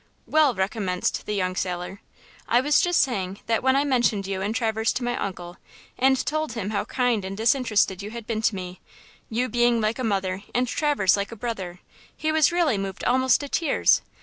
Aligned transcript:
"Well," 0.25 0.55
recommenced 0.55 1.27
the 1.27 1.35
young 1.35 1.55
sailor, 1.55 2.01
"I 2.47 2.59
was 2.59 2.81
just 2.81 3.03
saying 3.03 3.41
that 3.45 3.61
when 3.61 3.75
I 3.75 3.83
mentioned 3.83 4.25
you 4.25 4.41
and 4.41 4.55
Traverse 4.55 4.91
to 4.93 5.03
my 5.03 5.15
uncle, 5.15 5.57
and 5.95 6.25
told 6.25 6.53
him 6.53 6.71
how 6.71 6.85
kind 6.85 7.23
and 7.23 7.37
disinterested 7.37 8.01
you 8.01 8.09
had 8.09 8.25
been 8.25 8.41
to 8.41 8.55
me–you 8.55 9.47
being 9.47 9.79
like 9.79 9.99
a 9.99 10.03
mother 10.03 10.41
and 10.55 10.67
Traverse 10.67 11.15
like 11.15 11.31
a 11.31 11.35
brother–he 11.35 12.31
was 12.31 12.51
really 12.51 12.79
moved 12.79 13.03
almost 13.03 13.41
to 13.41 13.47
tears. 13.47 14.01